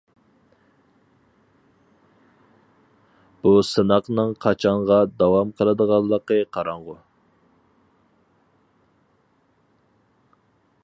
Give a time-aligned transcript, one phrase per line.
[3.43, 6.97] بۇ سىناقنىڭ قاچانغا داۋام قىلىدىغانلىقى قاراڭغۇ!